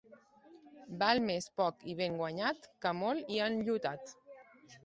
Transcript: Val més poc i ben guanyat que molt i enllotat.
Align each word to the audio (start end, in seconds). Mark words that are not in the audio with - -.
Val 1.03 1.21
més 1.25 1.47
poc 1.61 1.85
i 1.93 1.95
ben 2.01 2.17
guanyat 2.23 2.67
que 2.87 2.97
molt 3.03 3.33
i 3.37 3.41
enllotat. 3.49 4.15